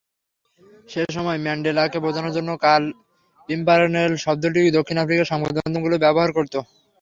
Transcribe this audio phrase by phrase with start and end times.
[0.89, 2.83] সেই সময় ম্যান্ডেলাকে বোঝানোর জন্য কাল
[3.49, 6.53] পিম্পারনেল শব্দটি দক্ষিণ আফ্রিকার সংবাদমাধ্যমগুলো ব্যবহার করত।